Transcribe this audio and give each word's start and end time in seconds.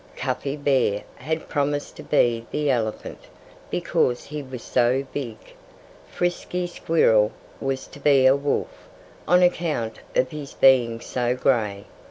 Cuffy 0.15 0.55
Bear 0.57 1.03
had 1.17 1.47
promised 1.47 1.95
to 1.97 2.01
be 2.01 2.47
the 2.49 2.71
elephant, 2.71 3.19
because 3.69 4.23
he 4.23 4.41
was 4.41 4.63
so 4.63 5.05
big. 5.13 5.37
Frisky 6.07 6.65
Squirrel 6.65 7.31
was 7.59 7.85
to 7.85 7.99
be 7.99 8.25
a 8.25 8.35
wolf, 8.35 8.89
on 9.27 9.43
account 9.43 9.99
of 10.15 10.31
his 10.31 10.53
being 10.55 11.01
so 11.01 11.35
gray. 11.35 11.85